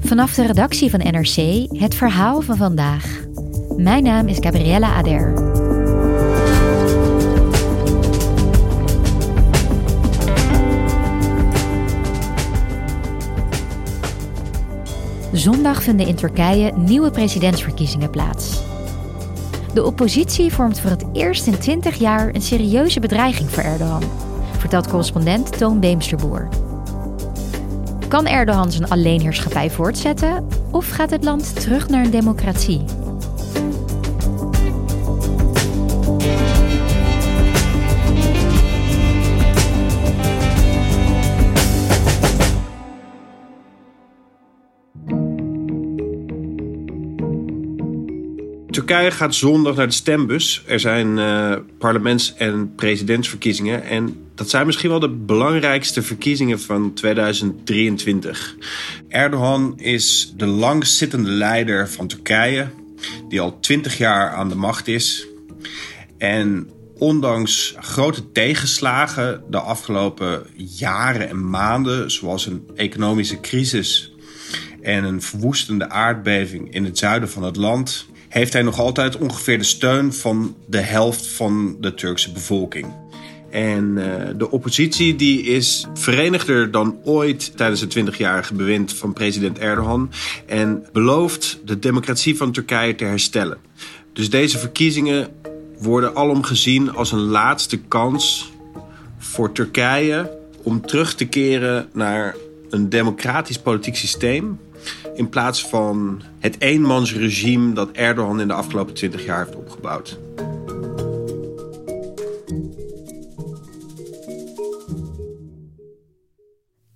Vanaf 0.00 0.34
de 0.34 0.46
redactie 0.46 0.90
van 0.90 1.00
NRC 1.00 1.66
het 1.78 1.94
verhaal 1.94 2.40
van 2.40 2.56
vandaag. 2.56 3.24
Mijn 3.76 4.02
naam 4.02 4.26
is 4.26 4.36
Gabriella 4.40 4.94
Ader. 4.94 5.54
Zondag 15.32 15.82
vinden 15.82 16.06
in 16.06 16.14
Turkije 16.14 16.72
nieuwe 16.76 17.10
presidentsverkiezingen 17.10 18.10
plaats. 18.10 18.62
De 19.74 19.84
oppositie 19.84 20.52
vormt 20.52 20.80
voor 20.80 20.90
het 20.90 21.04
eerst 21.12 21.46
in 21.46 21.58
20 21.58 21.94
jaar 21.94 22.34
een 22.34 22.42
serieuze 22.42 23.00
bedreiging 23.00 23.50
voor 23.50 23.62
Erdogan, 23.62 24.02
vertelt 24.58 24.88
correspondent 24.88 25.58
Toon 25.58 25.80
Beemsterboer. 25.80 26.65
Kan 28.08 28.26
Erdogan 28.26 28.72
zijn 28.72 28.88
alleenheerschappij 28.88 29.70
voortzetten 29.70 30.46
of 30.70 30.88
gaat 30.88 31.10
het 31.10 31.24
land 31.24 31.60
terug 31.60 31.88
naar 31.88 32.04
een 32.04 32.10
democratie? 32.10 32.84
Turkije 48.86 49.10
gaat 49.10 49.34
zondag 49.34 49.76
naar 49.76 49.86
de 49.86 49.92
stembus. 49.92 50.62
Er 50.66 50.80
zijn 50.80 51.18
uh, 51.18 51.56
parlements- 51.78 52.34
en 52.34 52.74
presidentsverkiezingen. 52.74 53.84
En 53.84 54.16
dat 54.34 54.50
zijn 54.50 54.66
misschien 54.66 54.90
wel 54.90 55.00
de 55.00 55.08
belangrijkste 55.10 56.02
verkiezingen 56.02 56.60
van 56.60 56.94
2023. 56.94 58.56
Erdogan 59.08 59.78
is 59.78 60.32
de 60.36 60.46
langzittende 60.46 61.30
leider 61.30 61.88
van 61.88 62.06
Turkije, 62.06 62.68
die 63.28 63.40
al 63.40 63.60
20 63.60 63.98
jaar 63.98 64.30
aan 64.30 64.48
de 64.48 64.54
macht 64.54 64.88
is. 64.88 65.26
En 66.18 66.70
ondanks 66.98 67.74
grote 67.80 68.32
tegenslagen 68.32 69.42
de 69.50 69.60
afgelopen 69.60 70.46
jaren 70.56 71.28
en 71.28 71.50
maanden, 71.50 72.10
zoals 72.10 72.46
een 72.46 72.62
economische 72.74 73.40
crisis 73.40 74.14
en 74.82 75.04
een 75.04 75.22
verwoestende 75.22 75.88
aardbeving 75.88 76.74
in 76.74 76.84
het 76.84 76.98
zuiden 76.98 77.30
van 77.30 77.42
het 77.42 77.56
land, 77.56 78.06
heeft 78.36 78.52
hij 78.52 78.62
nog 78.62 78.78
altijd 78.78 79.18
ongeveer 79.18 79.58
de 79.58 79.64
steun 79.64 80.12
van 80.12 80.56
de 80.66 80.80
helft 80.80 81.26
van 81.26 81.76
de 81.80 81.94
Turkse 81.94 82.32
bevolking. 82.32 82.86
En 83.50 83.96
uh, 83.96 84.04
de 84.36 84.50
oppositie 84.50 85.16
die 85.16 85.42
is 85.42 85.86
verenigder 85.94 86.70
dan 86.70 86.98
ooit 87.04 87.56
tijdens 87.56 87.80
het 87.80 87.98
20-jarige 87.98 88.54
bewind 88.54 88.94
van 88.94 89.12
president 89.12 89.58
Erdogan 89.58 90.10
en 90.46 90.86
belooft 90.92 91.58
de 91.64 91.78
democratie 91.78 92.36
van 92.36 92.52
Turkije 92.52 92.94
te 92.94 93.04
herstellen. 93.04 93.58
Dus 94.12 94.30
deze 94.30 94.58
verkiezingen 94.58 95.28
worden 95.78 96.14
alom 96.14 96.42
gezien 96.42 96.94
als 96.94 97.12
een 97.12 97.26
laatste 97.26 97.78
kans 97.78 98.52
voor 99.18 99.52
Turkije 99.52 100.38
om 100.62 100.86
terug 100.86 101.14
te 101.14 101.24
keren 101.24 101.88
naar 101.92 102.36
een 102.70 102.88
democratisch 102.88 103.58
politiek 103.58 103.96
systeem 103.96 104.58
in 105.14 105.28
plaats 105.28 105.66
van 105.66 106.22
het 106.38 106.60
eenmansregime 106.60 107.72
dat 107.72 107.90
Erdogan 107.90 108.40
in 108.40 108.48
de 108.48 108.54
afgelopen 108.54 108.94
20 108.94 109.24
jaar 109.24 109.44
heeft 109.44 109.56
opgebouwd. 109.56 110.18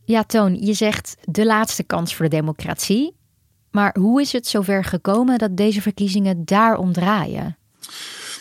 Ja, 0.04 0.24
Toon, 0.24 0.54
je 0.54 0.72
zegt 0.72 1.16
de 1.24 1.46
laatste 1.46 1.82
kans 1.82 2.14
voor 2.14 2.28
de 2.28 2.36
democratie. 2.36 3.16
Maar 3.70 3.96
hoe 3.98 4.20
is 4.20 4.32
het 4.32 4.46
zover 4.46 4.84
gekomen 4.84 5.38
dat 5.38 5.56
deze 5.56 5.82
verkiezingen 5.82 6.44
daarom 6.44 6.92
draaien? 6.92 7.56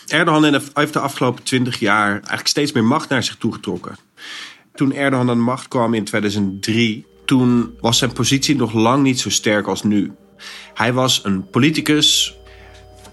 Erdogan 0.06 0.60
heeft 0.74 0.92
de 0.92 0.98
afgelopen 0.98 1.42
20 1.42 1.78
jaar 1.78 2.12
eigenlijk 2.12 2.46
steeds 2.46 2.72
meer 2.72 2.84
macht 2.84 3.08
naar 3.08 3.22
zich 3.22 3.36
toegetrokken. 3.36 3.96
Toen 4.74 4.92
Erdogan 4.92 5.30
aan 5.30 5.36
de 5.36 5.42
macht 5.42 5.68
kwam 5.68 5.94
in 5.94 6.04
2003, 6.04 7.06
toen 7.30 7.74
was 7.80 7.98
zijn 7.98 8.12
positie 8.12 8.56
nog 8.56 8.72
lang 8.72 9.02
niet 9.02 9.20
zo 9.20 9.30
sterk 9.30 9.66
als 9.66 9.82
nu. 9.82 10.12
Hij 10.74 10.92
was 10.92 11.20
een 11.24 11.50
politicus 11.50 12.36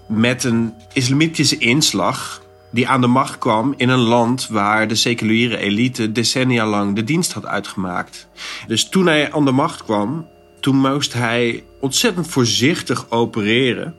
met 0.08 0.44
een 0.44 0.74
islamitische 0.92 1.58
inslag 1.58 2.42
die 2.70 2.88
aan 2.88 3.00
de 3.00 3.06
macht 3.06 3.38
kwam 3.38 3.74
in 3.76 3.88
een 3.88 3.98
land 3.98 4.48
waar 4.48 4.88
de 4.88 4.94
seculiere 4.94 5.56
elite 5.56 6.12
decennia 6.12 6.66
lang 6.66 6.94
de 6.94 7.04
dienst 7.04 7.32
had 7.32 7.46
uitgemaakt. 7.46 8.28
Dus 8.66 8.88
toen 8.88 9.06
hij 9.06 9.32
aan 9.32 9.44
de 9.44 9.52
macht 9.52 9.84
kwam, 9.84 10.28
toen 10.60 10.76
moest 10.76 11.12
hij 11.12 11.64
ontzettend 11.80 12.28
voorzichtig 12.28 13.10
opereren 13.10 13.94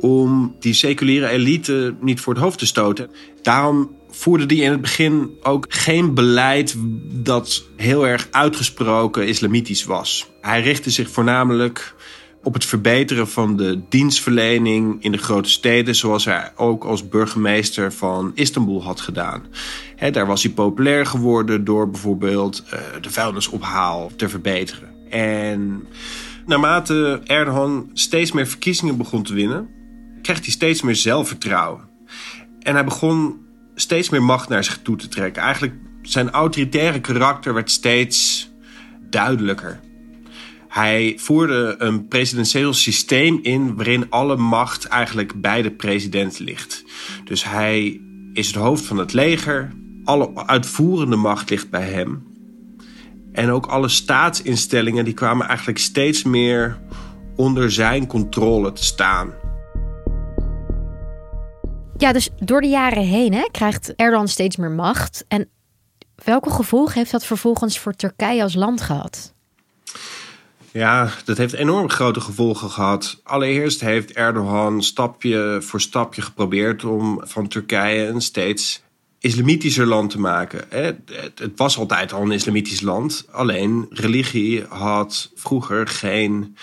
om 0.00 0.56
die 0.60 0.72
seculiere 0.72 1.28
elite 1.28 1.94
niet 2.00 2.20
voor 2.20 2.34
het 2.34 2.42
hoofd 2.42 2.58
te 2.58 2.66
stoten. 2.66 3.10
Daarom 3.42 3.96
voerde 4.10 4.46
die 4.46 4.62
in 4.62 4.70
het 4.70 4.80
begin 4.80 5.30
ook 5.42 5.66
geen 5.68 6.14
beleid 6.14 6.74
dat 7.12 7.64
heel 7.76 8.06
erg 8.06 8.28
uitgesproken 8.30 9.26
islamitisch 9.26 9.84
was. 9.84 10.30
Hij 10.40 10.62
richtte 10.62 10.90
zich 10.90 11.10
voornamelijk 11.10 11.94
op 12.42 12.54
het 12.54 12.64
verbeteren 12.64 13.28
van 13.28 13.56
de 13.56 13.80
dienstverlening 13.88 15.02
in 15.02 15.12
de 15.12 15.18
grote 15.18 15.50
steden, 15.50 15.94
zoals 15.94 16.24
hij 16.24 16.52
ook 16.56 16.84
als 16.84 17.08
burgemeester 17.08 17.92
van 17.92 18.32
Istanbul 18.34 18.82
had 18.82 19.00
gedaan. 19.00 19.42
daar 20.12 20.26
was 20.26 20.42
hij 20.42 20.52
populair 20.52 21.06
geworden 21.06 21.64
door 21.64 21.90
bijvoorbeeld 21.90 22.64
uh, 22.66 22.80
de 23.00 23.10
vuilnisophaal 23.10 24.10
te 24.16 24.28
verbeteren. 24.28 24.88
En 25.10 25.86
naarmate 26.46 27.20
Erdogan 27.24 27.90
steeds 27.92 28.32
meer 28.32 28.46
verkiezingen 28.46 28.96
begon 28.96 29.22
te 29.22 29.34
winnen, 29.34 29.68
kreeg 30.28 30.44
hij 30.44 30.54
steeds 30.54 30.82
meer 30.82 30.96
zelfvertrouwen. 30.96 31.88
En 32.60 32.74
hij 32.74 32.84
begon 32.84 33.36
steeds 33.74 34.08
meer 34.08 34.22
macht 34.22 34.48
naar 34.48 34.64
zich 34.64 34.78
toe 34.82 34.96
te 34.96 35.08
trekken. 35.08 35.42
Eigenlijk 35.42 35.74
zijn 36.02 36.30
autoritaire 36.30 37.00
karakter 37.00 37.54
werd 37.54 37.70
steeds 37.70 38.48
duidelijker. 39.10 39.80
Hij 40.68 41.14
voerde 41.16 41.74
een 41.78 42.08
presidentieel 42.08 42.72
systeem 42.72 43.38
in 43.42 43.76
waarin 43.76 44.06
alle 44.10 44.36
macht 44.36 44.84
eigenlijk 44.84 45.40
bij 45.40 45.62
de 45.62 45.70
president 45.70 46.38
ligt. 46.38 46.84
Dus 47.24 47.44
hij 47.44 48.00
is 48.32 48.46
het 48.46 48.56
hoofd 48.56 48.84
van 48.84 48.98
het 48.98 49.12
leger. 49.12 49.70
Alle 50.04 50.46
uitvoerende 50.46 51.16
macht 51.16 51.50
ligt 51.50 51.70
bij 51.70 51.90
hem. 51.90 52.26
En 53.32 53.50
ook 53.50 53.66
alle 53.66 53.88
staatsinstellingen 53.88 55.04
die 55.04 55.14
kwamen 55.14 55.46
eigenlijk 55.46 55.78
steeds 55.78 56.22
meer 56.22 56.78
onder 57.36 57.72
zijn 57.72 58.06
controle 58.06 58.72
te 58.72 58.84
staan. 58.84 59.32
Ja, 61.98 62.12
dus 62.12 62.28
door 62.40 62.60
de 62.60 62.68
jaren 62.68 63.02
heen 63.02 63.34
hè, 63.34 63.48
krijgt 63.50 63.94
Erdogan 63.94 64.28
steeds 64.28 64.56
meer 64.56 64.70
macht. 64.70 65.24
En 65.28 65.48
welke 66.24 66.50
gevolgen 66.50 66.94
heeft 66.94 67.10
dat 67.10 67.24
vervolgens 67.24 67.78
voor 67.78 67.92
Turkije 67.94 68.42
als 68.42 68.54
land 68.54 68.80
gehad? 68.80 69.34
Ja, 70.72 71.10
dat 71.24 71.36
heeft 71.36 71.52
enorm 71.52 71.90
grote 71.90 72.20
gevolgen 72.20 72.70
gehad. 72.70 73.20
Allereerst 73.22 73.80
heeft 73.80 74.12
Erdogan 74.12 74.82
stapje 74.82 75.58
voor 75.60 75.80
stapje 75.80 76.22
geprobeerd 76.22 76.84
om 76.84 77.20
van 77.24 77.48
Turkije 77.48 78.06
een 78.06 78.20
steeds 78.20 78.82
islamitischer 79.18 79.86
land 79.86 80.10
te 80.10 80.20
maken. 80.20 80.64
Het 81.34 81.52
was 81.56 81.78
altijd 81.78 82.12
al 82.12 82.22
een 82.22 82.32
islamitisch 82.32 82.80
land, 82.80 83.26
alleen 83.30 83.86
religie 83.90 84.64
had 84.64 85.30
vroeger 85.34 85.86
geen 85.86 86.56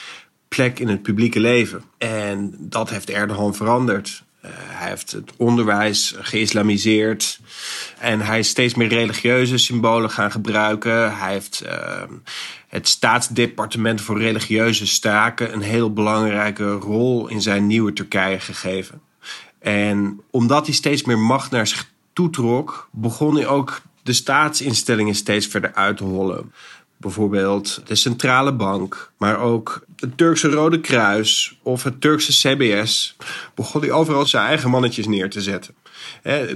plek 0.48 0.80
in 0.80 0.88
het 0.88 1.02
publieke 1.02 1.40
leven. 1.40 1.84
En 1.98 2.56
dat 2.60 2.90
heeft 2.90 3.10
Erdogan 3.10 3.56
veranderd. 3.56 4.25
Eh, 4.46 4.52
hij 4.54 4.90
heeft 4.90 5.12
het 5.12 5.32
onderwijs 5.38 6.16
geïslamiseerd. 6.18 7.40
En 8.00 8.22
hij 8.22 8.40
is 8.40 8.50
steeds 8.50 8.76
meer 8.76 8.88
religieuze 8.88 9.58
symbolen 9.58 10.10
gaan 10.10 10.32
gebruiken. 10.32 11.18
Hij 11.18 11.32
heeft 11.32 11.62
ehm, 11.62 12.14
het 12.68 12.88
staatsdepartement 12.88 14.02
voor 14.02 14.20
religieuze 14.20 14.88
staken 14.88 15.54
een 15.54 15.62
heel 15.62 15.94
belangrijke 15.94 16.72
rol 16.72 17.28
in 17.28 17.42
zijn 17.42 17.68
nieuwe 17.68 17.94
Turkije 17.94 18.40
gegeven. 18.40 19.02
En 19.60 20.22
omdat 20.32 20.66
hij 20.66 20.76
steeds 20.76 21.04
meer 21.04 21.20
macht 21.20 21.52
naar 21.52 21.68
zich 21.68 21.90
toetrok, 22.14 22.90
begon 22.92 23.36
hij 23.36 23.48
ook 23.48 23.82
de 24.04 24.14
staatsinstellingen 24.14 25.16
steeds 25.16 25.48
verder 25.48 25.74
uit 25.74 25.98
te 25.98 26.04
hollen. 26.04 26.54
Bijvoorbeeld 27.06 27.82
de 27.86 27.96
centrale 27.96 28.54
bank, 28.54 29.12
maar 29.18 29.40
ook 29.40 29.86
het 29.96 30.18
Turkse 30.18 30.50
Rode 30.50 30.82
Kruis 30.82 31.58
of 31.64 31.84
het 31.84 32.02
Turkse 32.02 32.32
CBS. 32.32 33.16
Begon 33.56 33.82
hij 33.82 33.92
overal 33.92 34.26
zijn 34.26 34.46
eigen 34.46 34.70
mannetjes 34.70 35.08
neer 35.08 35.30
te 35.30 35.42
zetten. 35.42 35.76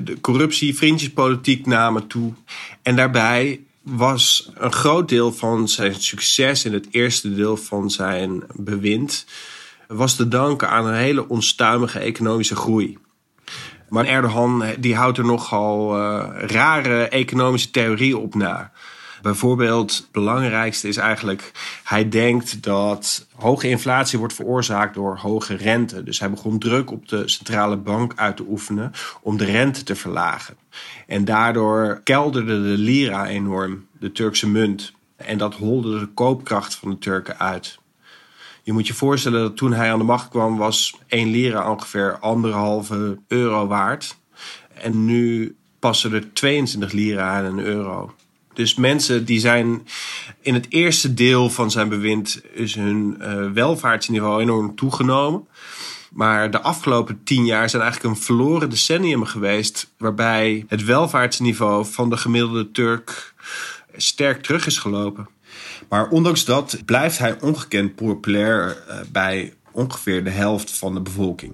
De 0.03 0.17
corruptie, 0.21 0.75
vriendjespolitiek 0.75 1.65
namen 1.65 2.07
toe. 2.07 2.33
En 2.81 2.95
daarbij 2.95 3.59
was 3.81 4.51
een 4.55 4.71
groot 4.71 5.09
deel 5.09 5.31
van 5.31 5.67
zijn 5.67 5.95
succes 5.95 6.65
in 6.65 6.73
het 6.73 6.87
eerste 6.91 7.35
deel 7.35 7.57
van 7.57 7.91
zijn 7.91 8.43
bewind 8.53 9.25
was 9.87 10.15
te 10.15 10.27
danken 10.27 10.69
aan 10.69 10.85
een 10.85 10.93
hele 10.93 11.27
onstuimige 11.27 11.99
economische 11.99 12.55
groei. 12.55 12.97
Maar 13.89 14.05
Erdogan 14.05 14.63
die 14.79 14.95
houdt 14.95 15.17
er 15.17 15.25
nogal 15.25 15.97
uh, 15.97 16.27
rare 16.37 17.07
economische 17.07 17.71
theorieën 17.71 18.17
op 18.17 18.35
na. 18.35 18.71
Bijvoorbeeld, 19.21 19.97
het 19.97 20.11
belangrijkste 20.11 20.87
is 20.87 20.97
eigenlijk, 20.97 21.51
hij 21.83 22.09
denkt 22.09 22.63
dat 22.63 23.27
hoge 23.35 23.69
inflatie 23.69 24.19
wordt 24.19 24.33
veroorzaakt 24.33 24.93
door 24.93 25.17
hoge 25.17 25.55
rente. 25.55 26.03
Dus 26.03 26.19
hij 26.19 26.29
begon 26.29 26.59
druk 26.59 26.91
op 26.91 27.07
de 27.07 27.27
centrale 27.27 27.77
bank 27.77 28.13
uit 28.15 28.37
te 28.37 28.45
oefenen 28.49 28.91
om 29.21 29.37
de 29.37 29.45
rente 29.45 29.83
te 29.83 29.95
verlagen. 29.95 30.57
En 31.07 31.25
daardoor 31.25 32.01
kelderde 32.03 32.61
de 32.61 32.77
lira 32.77 33.27
enorm, 33.27 33.85
de 33.99 34.11
Turkse 34.11 34.49
munt. 34.49 34.93
En 35.15 35.37
dat 35.37 35.55
holde 35.55 35.99
de 35.99 36.07
koopkracht 36.07 36.75
van 36.75 36.89
de 36.89 36.97
Turken 36.97 37.39
uit. 37.39 37.79
Je 38.63 38.73
moet 38.73 38.87
je 38.87 38.93
voorstellen 38.93 39.41
dat 39.41 39.57
toen 39.57 39.73
hij 39.73 39.91
aan 39.91 39.97
de 39.97 40.05
macht 40.05 40.29
kwam, 40.29 40.57
was 40.57 40.97
1 41.07 41.29
lira 41.29 41.71
ongeveer 41.71 42.17
anderhalve 42.19 43.17
euro 43.27 43.67
waard. 43.67 44.17
En 44.73 45.05
nu 45.05 45.55
passen 45.79 46.13
er 46.13 46.33
22 46.33 46.91
lira 46.91 47.37
aan 47.37 47.45
een 47.45 47.59
euro. 47.59 48.13
Dus 48.59 48.75
mensen 48.75 49.25
die 49.25 49.39
zijn 49.39 49.87
in 50.41 50.53
het 50.53 50.65
eerste 50.69 51.13
deel 51.13 51.49
van 51.49 51.71
zijn 51.71 51.89
bewind 51.89 52.41
is 52.53 52.75
hun 52.75 53.17
uh, 53.21 53.51
welvaartsniveau 53.51 54.41
enorm 54.41 54.75
toegenomen. 54.75 55.47
Maar 56.11 56.51
de 56.51 56.61
afgelopen 56.61 57.23
tien 57.23 57.45
jaar 57.45 57.69
zijn 57.69 57.81
eigenlijk 57.81 58.15
een 58.15 58.21
verloren 58.21 58.69
decennium 58.69 59.25
geweest. 59.25 59.93
Waarbij 59.97 60.65
het 60.67 60.83
welvaartsniveau 60.83 61.85
van 61.85 62.09
de 62.09 62.17
gemiddelde 62.17 62.71
Turk 62.71 63.33
sterk 63.95 64.41
terug 64.43 64.65
is 64.65 64.77
gelopen. 64.77 65.29
Maar 65.89 66.09
ondanks 66.09 66.45
dat 66.45 66.81
blijft 66.85 67.17
hij 67.17 67.41
ongekend 67.41 67.95
populair 67.95 68.83
uh, 68.87 68.95
bij 69.11 69.53
ongeveer 69.71 70.23
de 70.23 70.29
helft 70.29 70.71
van 70.71 70.93
de 70.93 71.01
bevolking. 71.01 71.53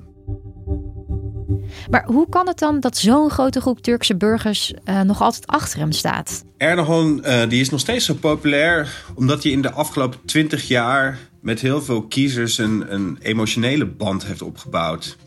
Maar 1.89 2.06
hoe 2.06 2.30
kan 2.30 2.48
het 2.48 2.60
dan 2.60 2.80
dat 2.80 2.98
zo'n 2.98 3.30
grote 3.30 3.62
groep 3.62 3.81
Turkse 3.81 4.16
burgers 4.16 4.74
uh, 4.86 5.01
nog 5.01 5.22
altijd 5.22 5.48
achter 5.48 5.80
hem 5.80 5.92
staat? 5.92 6.44
Erdogan 6.57 7.22
uh, 7.25 7.50
die 7.50 7.62
is 7.62 7.69
nog 7.69 7.80
steeds 7.80 8.06
zo 8.06 8.13
populair 8.13 9.04
omdat 9.16 9.44
hij 9.44 9.51
in 9.51 9.62
de 9.62 9.72
afgelopen 9.72 10.19
twintig 10.25 10.68
jaar 10.68 11.19
met 11.42 11.60
heel 11.62 11.81
veel 11.81 12.01
kiezers 12.01 12.57
een, 12.57 12.94
een 12.94 13.18
emotionele 13.22 13.86
band 13.86 14.25
heeft 14.25 14.42
opgebouwd. 14.42 15.18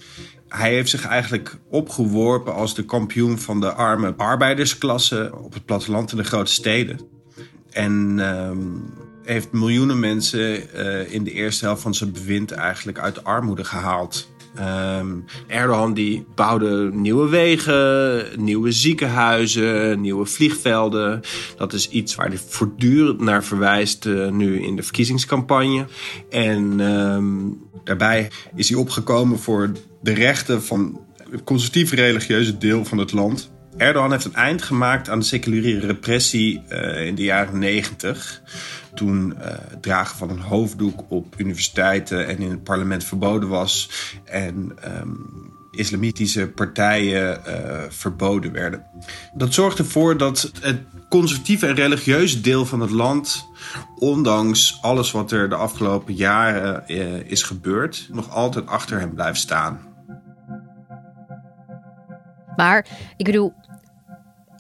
Hij 0.49 0.73
heeft 0.73 0.91
zich 0.91 1.07
eigenlijk 1.07 1.57
opgeworpen 1.71 2.55
als 2.55 2.75
de 2.75 2.85
kampioen 2.85 3.39
van 3.39 3.61
de 3.61 3.73
arme 3.73 4.15
arbeidersklasse 4.17 5.33
op 5.43 5.55
het 5.55 5.65
platteland 5.65 6.11
in 6.11 6.17
de 6.17 6.25
grote 6.25 6.53
steden. 6.53 7.01
En 7.71 8.19
uh, 8.19 8.51
heeft 9.23 9.53
miljoenen 9.53 10.01
mensen 10.01 10.63
uh, 10.77 11.13
in 11.13 11.25
de 11.25 11.33
eerste 11.33 11.65
helft 11.65 11.83
van 11.83 11.95
zijn 11.95 12.13
bewind 12.13 12.51
eigenlijk 12.51 12.99
uit 12.99 13.15
de 13.15 13.23
armoede 13.23 13.65
gehaald. 13.65 14.29
Um, 14.61 15.25
Erdogan 15.47 15.95
die 15.95 16.27
bouwde 16.35 16.91
nieuwe 16.93 17.29
wegen, 17.29 18.25
nieuwe 18.37 18.73
ziekenhuizen, 18.73 20.01
nieuwe 20.01 20.27
vliegvelden. 20.27 21.21
Dat 21.57 21.73
is 21.73 21.89
iets 21.89 22.15
waar 22.15 22.29
hij 22.29 22.39
voortdurend 22.39 23.21
naar 23.21 23.45
verwijst 23.45 24.05
uh, 24.05 24.31
nu 24.31 24.63
in 24.63 24.77
de 24.77 24.83
verkiezingscampagne. 24.83 25.87
En 26.31 26.81
um, 26.81 27.59
daarbij 27.85 28.31
is 28.55 28.69
hij 28.69 28.79
opgekomen 28.79 29.39
voor 29.39 29.73
de 30.01 30.15
rechten 30.15 30.63
van 30.63 31.01
het 31.31 31.45
conservatieve 31.45 31.95
religieuze 31.95 32.59
deel 32.59 32.85
van 32.85 32.99
het 32.99 33.13
land. 33.13 33.51
Erdogan 33.79 34.11
heeft 34.11 34.25
een 34.25 34.35
eind 34.35 34.63
gemaakt 34.63 35.09
aan 35.09 35.19
de 35.19 35.25
seculiere 35.25 35.87
repressie 35.87 36.63
uh, 36.69 37.07
in 37.07 37.15
de 37.15 37.23
jaren 37.23 37.59
negentig 37.59 38.43
toen 38.95 39.35
uh, 39.39 39.45
het 39.45 39.83
dragen 39.83 40.17
van 40.17 40.31
een 40.31 40.41
hoofddoek 40.41 41.05
op 41.09 41.35
universiteiten 41.37 42.27
en 42.27 42.39
in 42.39 42.51
het 42.51 42.63
parlement 42.63 43.05
verboden 43.05 43.49
was. 43.49 43.91
En 44.25 44.73
um, 45.01 45.57
islamitische 45.71 46.49
partijen 46.49 47.41
uh, 47.47 47.83
verboden 47.89 48.53
werden. 48.53 48.85
Dat 49.35 49.55
zorgde 49.55 49.83
ervoor 49.83 50.17
dat 50.17 50.53
het 50.61 50.81
conservatieve 51.09 51.67
en 51.67 51.75
religieuze 51.75 52.41
deel 52.41 52.67
van 52.67 52.81
het 52.81 52.91
land, 52.91 53.47
ondanks 53.99 54.79
alles 54.81 55.11
wat 55.11 55.33
er 55.33 55.49
de 55.49 55.55
afgelopen 55.55 56.15
jaren 56.15 56.89
is 57.29 57.43
gebeurd, 57.43 58.09
nog 58.13 58.31
altijd 58.31 58.67
achter 58.67 59.01
hem 59.01 59.15
blijft 59.15 59.41
staan. 59.41 59.87
Maar 62.57 62.87
ik 63.17 63.25
bedoel, 63.25 63.55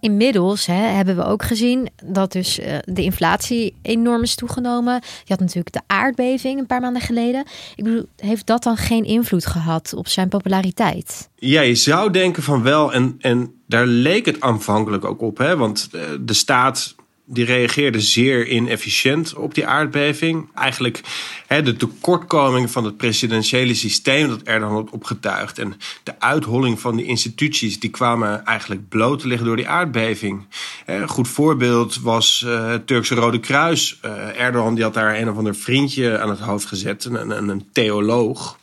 Inmiddels 0.00 0.66
hè, 0.66 0.74
hebben 0.74 1.16
we 1.16 1.24
ook 1.24 1.42
gezien 1.42 1.88
dat 2.04 2.32
dus 2.32 2.58
uh, 2.58 2.78
de 2.84 3.02
inflatie 3.02 3.74
enorm 3.82 4.22
is 4.22 4.34
toegenomen. 4.34 4.94
Je 4.94 5.32
had 5.32 5.40
natuurlijk 5.40 5.72
de 5.72 5.82
aardbeving 5.86 6.58
een 6.58 6.66
paar 6.66 6.80
maanden 6.80 7.02
geleden. 7.02 7.44
Ik 7.76 7.84
bedoel, 7.84 8.06
heeft 8.16 8.46
dat 8.46 8.62
dan 8.62 8.76
geen 8.76 9.04
invloed 9.04 9.46
gehad 9.46 9.94
op 9.94 10.08
zijn 10.08 10.28
populariteit? 10.28 11.28
Ja, 11.34 11.60
je 11.60 11.74
zou 11.74 12.10
denken 12.10 12.42
van 12.42 12.62
wel. 12.62 12.92
En, 12.92 13.14
en 13.18 13.52
daar 13.66 13.86
leek 13.86 14.26
het 14.26 14.40
aanvankelijk 14.40 15.04
ook 15.04 15.20
op. 15.20 15.38
Hè? 15.38 15.56
Want 15.56 15.90
de 16.20 16.34
staat 16.34 16.94
die 17.30 17.44
reageerde 17.44 18.00
zeer 18.00 18.46
inefficiënt 18.46 19.34
op 19.34 19.54
die 19.54 19.66
aardbeving. 19.66 20.48
Eigenlijk 20.54 21.00
de 21.46 21.76
tekortkoming 21.76 22.70
van 22.70 22.84
het 22.84 22.96
presidentiële 22.96 23.74
systeem 23.74 24.28
dat 24.28 24.42
Erdogan 24.42 24.74
had 24.74 24.90
opgetuigd. 24.90 25.58
En 25.58 25.74
de 26.02 26.20
uitholling 26.20 26.80
van 26.80 26.96
die 26.96 27.06
instituties 27.06 27.80
die 27.80 27.90
kwamen 27.90 28.44
eigenlijk 28.44 28.88
bloot 28.88 29.20
te 29.20 29.26
liggen 29.26 29.46
door 29.46 29.56
die 29.56 29.68
aardbeving. 29.68 30.46
Een 30.86 31.08
goed 31.08 31.28
voorbeeld 31.28 32.00
was 32.00 32.44
uh, 32.46 32.68
het 32.68 32.86
Turkse 32.86 33.14
Rode 33.14 33.40
Kruis. 33.40 33.98
Uh, 34.04 34.40
Erdogan 34.40 34.74
die 34.74 34.84
had 34.84 34.94
daar 34.94 35.18
een 35.18 35.30
of 35.30 35.36
ander 35.36 35.54
vriendje 35.54 36.18
aan 36.18 36.30
het 36.30 36.40
hoofd 36.40 36.66
gezet, 36.66 37.04
een, 37.04 37.30
een, 37.30 37.48
een 37.48 37.68
theoloog 37.72 38.58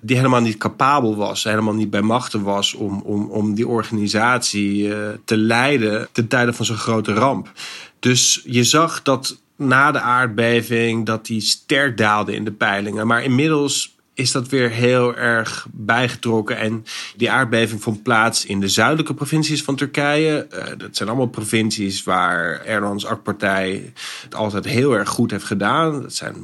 die 0.00 0.16
helemaal 0.16 0.40
niet 0.40 0.56
capabel 0.56 1.16
was, 1.16 1.44
helemaal 1.44 1.74
niet 1.74 1.90
bij 1.90 2.02
machten 2.02 2.42
was 2.42 2.74
om, 2.74 3.00
om, 3.00 3.30
om 3.30 3.54
die 3.54 3.68
organisatie 3.68 4.86
uh, 4.86 4.96
te 5.24 5.36
leiden 5.36 6.08
ten 6.12 6.28
tijde 6.28 6.52
van 6.52 6.64
zo'n 6.64 6.76
grote 6.76 7.12
ramp. 7.12 7.52
Dus 7.98 8.42
je 8.44 8.64
zag 8.64 9.02
dat 9.02 9.38
na 9.56 9.90
de 9.90 10.00
aardbeving 10.00 11.06
dat 11.06 11.26
die 11.26 11.40
sterk 11.40 11.96
daalde 11.96 12.34
in 12.34 12.44
de 12.44 12.52
peilingen. 12.52 13.06
Maar 13.06 13.22
inmiddels 13.22 13.96
is 14.18 14.32
dat 14.32 14.48
weer 14.48 14.70
heel 14.70 15.16
erg 15.16 15.66
bijgetrokken. 15.72 16.56
En 16.56 16.84
die 17.16 17.30
aardbeving 17.30 17.82
vond 17.82 18.02
plaats 18.02 18.44
in 18.44 18.60
de 18.60 18.68
zuidelijke 18.68 19.14
provincies 19.14 19.62
van 19.62 19.76
Turkije. 19.76 20.46
Uh, 20.52 20.64
dat 20.76 20.96
zijn 20.96 21.08
allemaal 21.08 21.28
provincies 21.28 22.02
waar 22.02 22.60
Erdogans 22.60 23.06
AK-partij 23.06 23.92
het 24.22 24.34
altijd 24.34 24.64
heel 24.64 24.92
erg 24.92 25.08
goed 25.08 25.30
heeft 25.30 25.44
gedaan. 25.44 26.02
Dat 26.02 26.14
zijn 26.14 26.34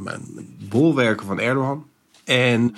bolwerken 0.68 1.26
van 1.26 1.40
Erdogan. 1.40 1.86
En 2.24 2.74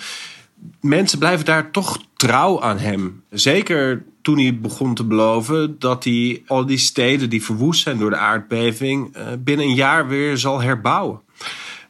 mensen 0.81 1.19
blijven 1.19 1.45
daar 1.45 1.71
toch 1.71 1.99
trouw 2.17 2.61
aan 2.63 2.79
hem. 2.79 3.23
Zeker 3.31 4.05
toen 4.23 4.39
hij 4.39 4.59
begon 4.59 4.95
te 4.95 5.05
beloven 5.05 5.79
dat 5.79 6.05
hij 6.05 6.43
al 6.47 6.67
die 6.67 6.79
steden 6.79 7.31
die 7.31 7.45
verwoest 7.45 7.83
zijn 7.83 7.99
door 7.99 8.11
de 8.11 8.17
aardbeving 8.17 9.15
eh, 9.15 9.27
binnen 9.39 9.67
een 9.67 9.75
jaar 9.75 10.09
weer 10.09 10.37
zal 10.37 10.61
herbouwen. 10.61 11.21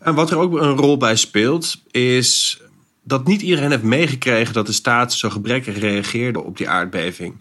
En 0.00 0.14
wat 0.14 0.30
er 0.30 0.38
ook 0.38 0.60
een 0.60 0.76
rol 0.76 0.96
bij 0.96 1.16
speelt, 1.16 1.82
is 1.90 2.60
dat 3.06 3.26
niet 3.26 3.42
iedereen 3.42 3.70
heeft 3.70 3.82
meegekregen 3.82 4.54
dat 4.54 4.66
de 4.66 4.72
staat 4.72 5.12
zo 5.12 5.30
gebrekkig 5.30 5.78
reageerde 5.78 6.42
op 6.42 6.56
die 6.56 6.68
aardbeving. 6.68 7.34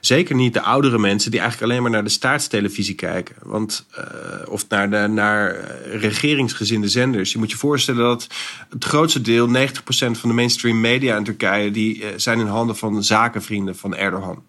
Zeker 0.00 0.34
niet 0.34 0.52
de 0.52 0.60
oudere 0.60 0.98
mensen 0.98 1.30
die 1.30 1.40
eigenlijk 1.40 1.70
alleen 1.70 1.82
maar 1.82 1.92
naar 1.92 2.04
de 2.04 2.10
staatstelevisie 2.10 2.94
kijken. 2.94 3.34
Want, 3.42 3.86
uh, 3.98 4.04
of 4.48 4.68
naar, 4.68 4.90
de, 4.90 5.06
naar 5.08 5.56
regeringsgezinde 5.84 6.88
zenders. 6.88 7.32
Je 7.32 7.38
moet 7.38 7.50
je 7.50 7.56
voorstellen 7.56 8.04
dat 8.04 8.26
het 8.68 8.84
grootste 8.84 9.20
deel, 9.20 9.48
90% 9.48 9.50
van 9.90 10.28
de 10.28 10.34
mainstream 10.34 10.80
media 10.80 11.16
in 11.16 11.24
Turkije, 11.24 11.70
die 11.70 11.98
uh, 11.98 12.08
zijn 12.16 12.38
in 12.38 12.46
handen 12.46 12.76
van 12.76 13.04
zakenvrienden 13.04 13.76
van 13.76 13.96
Erdogan. 13.96 14.42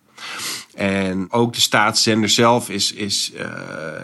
En 0.74 1.28
ook 1.32 1.54
de 1.54 1.62
staatszender 1.62 2.30
zelf 2.30 2.70
is, 2.70 2.94
is 2.94 3.32
uh, 3.36 3.46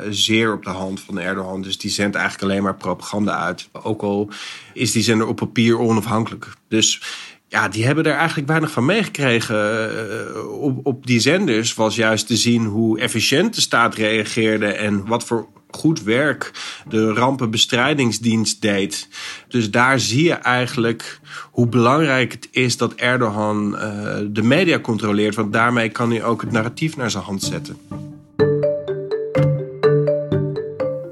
zeer 0.10 0.54
op 0.54 0.64
de 0.64 0.70
hand 0.70 1.02
van 1.02 1.20
Erdogan. 1.20 1.62
Dus 1.62 1.78
die 1.78 1.92
zendt 1.92 2.16
eigenlijk 2.16 2.52
alleen 2.52 2.64
maar 2.64 2.76
propaganda 2.76 3.38
uit. 3.38 3.70
Ook 3.72 4.02
al 4.02 4.30
is 4.74 4.92
die 4.92 5.04
zender 5.04 5.28
op 5.28 5.36
papier 5.36 5.80
onafhankelijk. 5.80 6.48
Dus 6.68 7.02
ja, 7.48 7.68
die 7.68 7.86
hebben 7.86 8.04
er 8.04 8.16
eigenlijk 8.16 8.48
weinig 8.48 8.72
van 8.72 8.86
meegekregen. 8.86 9.92
Uh, 10.36 10.62
op, 10.62 10.86
op 10.86 11.08
die 11.08 11.20
zenders 11.20 11.74
was 11.74 11.96
juist 11.96 12.28
te 12.28 12.38
zien 12.38 12.66
hoe 12.66 13.00
efficiënt 13.00 13.56
de 13.56 13.62
staat 13.62 13.96
reageerde 13.96 14.66
en 14.66 15.08
wat 15.08 15.24
voor 15.24 15.48
goed 15.70 16.04
werk 16.04 16.52
de 16.88 17.14
rampenbestrijdingsdienst 17.14 18.62
deed. 18.62 19.08
Dus 19.48 19.72
daar 19.72 20.00
zie 20.00 20.24
je 20.24 20.34
eigenlijk 20.34 21.20
hoe 21.52 21.68
belangrijk 21.68 22.32
het 22.32 22.48
is 22.52 22.78
dat 22.78 22.94
Erdogan 22.94 23.74
uh, 23.74 23.82
de 24.30 24.44
media 24.44 24.80
controleert, 24.80 25.36
want 25.36 25.54
daarmee 25.54 25.90
kan 25.90 26.10
hij 26.10 26.24
ook 26.24 26.42
het 26.42 26.52
narratief 26.52 26.98
naar 26.98 27.12
zijn 27.12 27.24
hand 27.24 27.44
zetten. 27.44 27.78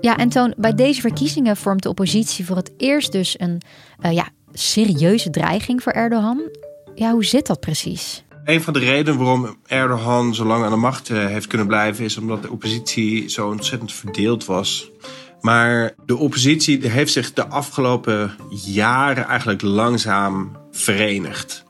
Ja, 0.01 0.17
en 0.17 0.29
Toon, 0.29 0.53
bij 0.57 0.73
deze 0.73 1.01
verkiezingen 1.01 1.57
vormt 1.57 1.83
de 1.83 1.89
oppositie 1.89 2.45
voor 2.45 2.55
het 2.55 2.71
eerst 2.77 3.11
dus 3.11 3.39
een 3.39 3.61
uh, 4.05 4.11
ja, 4.11 4.29
serieuze 4.57 5.29
dreiging 5.29 5.83
voor 5.83 5.91
Erdogan. 5.91 6.41
Ja, 6.95 7.11
hoe 7.11 7.25
zit 7.25 7.47
dat 7.47 7.59
precies? 7.59 8.23
Een 8.45 8.61
van 8.61 8.73
de 8.73 8.79
redenen 8.79 9.17
waarom 9.17 9.57
Erdogan 9.67 10.35
zo 10.35 10.45
lang 10.45 10.63
aan 10.63 10.71
de 10.71 10.77
macht 10.77 11.09
uh, 11.09 11.25
heeft 11.25 11.47
kunnen 11.47 11.67
blijven, 11.67 12.05
is 12.05 12.17
omdat 12.17 12.41
de 12.41 12.51
oppositie 12.51 13.29
zo 13.29 13.47
ontzettend 13.47 13.93
verdeeld 13.93 14.45
was. 14.45 14.91
Maar 15.41 15.93
de 16.05 16.17
oppositie 16.17 16.89
heeft 16.89 17.11
zich 17.11 17.33
de 17.33 17.47
afgelopen 17.47 18.35
jaren 18.65 19.25
eigenlijk 19.25 19.61
langzaam 19.61 20.57
verenigd. 20.71 21.63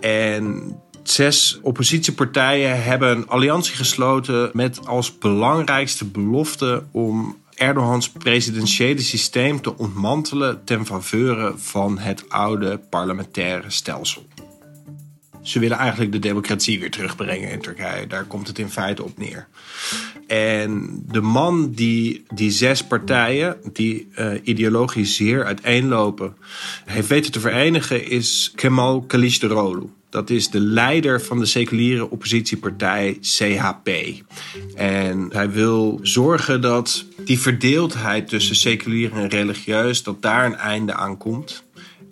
En 0.00 0.74
zes 1.02 1.58
oppositiepartijen 1.62 2.82
hebben 2.82 3.10
een 3.16 3.28
alliantie 3.28 3.74
gesloten 3.74 4.50
met 4.52 4.86
als 4.86 5.18
belangrijkste 5.18 6.04
belofte 6.04 6.82
om 6.92 7.36
Erdogans 7.60 8.10
presidentiële 8.10 9.00
systeem 9.00 9.60
te 9.60 9.76
ontmantelen 9.76 10.64
ten 10.64 10.86
faveur 10.86 11.52
van 11.56 11.98
het 11.98 12.28
oude 12.28 12.78
parlementaire 12.90 13.70
stelsel. 13.70 14.26
Ze 15.42 15.58
willen 15.58 15.76
eigenlijk 15.76 16.12
de 16.12 16.18
democratie 16.18 16.80
weer 16.80 16.90
terugbrengen 16.90 17.50
in 17.50 17.60
Turkije. 17.60 18.06
Daar 18.06 18.24
komt 18.24 18.46
het 18.46 18.58
in 18.58 18.68
feite 18.68 19.04
op 19.04 19.18
neer. 19.18 19.48
En 20.26 21.02
de 21.06 21.20
man 21.20 21.70
die 21.70 22.24
die 22.34 22.50
zes 22.50 22.84
partijen, 22.84 23.56
die 23.72 24.08
uh, 24.18 24.32
ideologisch 24.42 25.16
zeer 25.16 25.44
uiteenlopen, 25.44 26.36
heeft 26.84 27.08
weten 27.08 27.32
te 27.32 27.40
verenigen, 27.40 28.06
is 28.06 28.52
Kemal 28.54 29.06
Kılıçdaroğlu. 29.06 29.99
Dat 30.10 30.30
is 30.30 30.50
de 30.50 30.60
leider 30.60 31.22
van 31.22 31.38
de 31.38 31.46
seculiere 31.46 32.10
oppositiepartij 32.10 33.18
CHP. 33.20 33.88
En 34.74 35.28
hij 35.32 35.50
wil 35.50 35.98
zorgen 36.02 36.60
dat 36.60 37.04
die 37.24 37.40
verdeeldheid 37.40 38.28
tussen 38.28 38.56
seculier 38.56 39.12
en 39.12 39.28
religieus, 39.28 40.02
dat 40.02 40.22
daar 40.22 40.44
een 40.44 40.56
einde 40.56 40.94
aan 40.94 41.16
komt. 41.16 41.64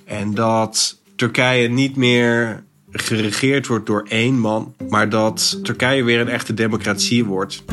En 0.05 0.35
dat 0.35 1.01
Turkije 1.17 1.69
niet 1.69 1.97
meer 1.97 2.65
geregeerd 2.91 3.67
wordt 3.67 3.87
door 3.87 4.07
één 4.09 4.39
man, 4.39 4.75
maar 4.89 5.09
dat 5.09 5.59
Turkije 5.63 6.03
weer 6.03 6.21
een 6.21 6.29
echte 6.29 6.55
democratie 6.55 7.25
wordt. 7.25 7.65